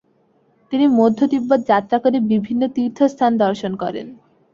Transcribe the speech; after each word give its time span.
তিনি 0.73 0.85
মধ্য 0.99 1.19
তিব্বত 1.27 1.61
যাত্রা 1.67 1.97
করে 1.99 2.17
বিভিন্ন 2.31 2.61
তীর্থস্থান 2.75 3.31
দর্শন 3.37 3.71
করেন। 3.75 4.07